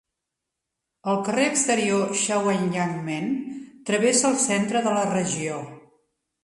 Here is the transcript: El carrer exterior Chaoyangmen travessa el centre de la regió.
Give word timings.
El 1.11 1.19
carrer 1.27 1.45
exterior 1.49 2.15
Chaoyangmen 2.23 3.31
travessa 3.93 4.29
el 4.35 4.43
centre 4.49 4.87
de 4.89 4.97
la 5.01 5.07
regió. 5.17 5.63